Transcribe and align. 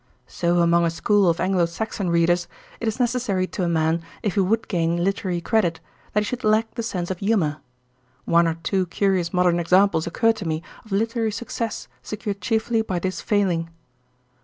So 0.25 0.61
among 0.61 0.83
a 0.83 0.89
school 0.89 1.29
of 1.29 1.39
Anglo 1.39 1.67
Saxon 1.67 2.09
readers, 2.09 2.47
it 2.79 2.87
is 2.87 2.99
necessary 2.99 3.45
to 3.45 3.63
a 3.63 3.67
man, 3.69 4.01
if 4.23 4.33
he 4.33 4.39
would 4.39 4.67
gain 4.67 5.03
literary 5.03 5.41
credit, 5.41 5.79
that 6.13 6.21
he 6.21 6.25
should 6.25 6.43
lack 6.43 6.73
the 6.73 6.81
sense 6.81 7.11
of 7.11 7.19
humour. 7.19 7.57
One 8.25 8.47
or 8.47 8.55
two 8.63 8.87
curious 8.87 9.31
modern 9.31 9.59
examples 9.59 10.07
occur 10.07 10.31
to 10.31 10.47
me 10.47 10.63
of 10.83 10.91
literary 10.91 11.31
success 11.31 11.87
secured 12.01 12.41
chiefly 12.41 12.81
by 12.81 12.97
this 12.97 13.21
failing. 13.21 13.69